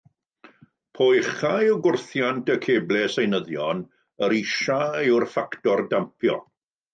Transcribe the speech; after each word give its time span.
Po 0.99 1.07
uchaf 1.17 1.65
yw 1.65 1.75
gwrthiant 1.87 2.49
y 2.53 2.55
ceblau 2.67 3.11
seinyddion, 3.17 3.85
yr 4.29 4.35
isaf 4.39 4.99
yw'r 5.11 5.29
ffactor 5.35 5.85
dampio. 5.93 6.41